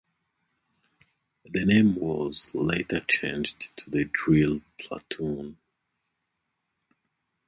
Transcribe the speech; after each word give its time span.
The 1.45 1.63
name 1.63 1.93
was 1.93 2.49
later 2.55 3.01
changed 3.07 3.77
to 3.77 3.91
the 3.91 4.05
Drill 4.05 4.61
Platoon. 4.79 5.59